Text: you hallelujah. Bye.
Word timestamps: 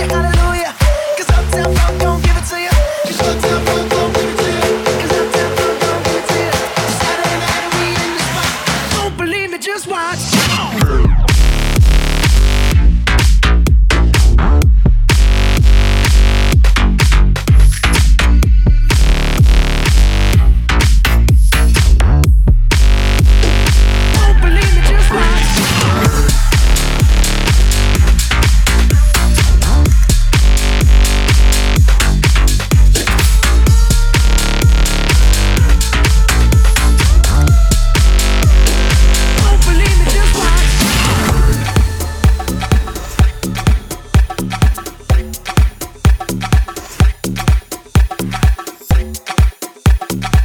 you 0.00 0.08
hallelujah. 0.08 0.39
Bye. 50.00 50.39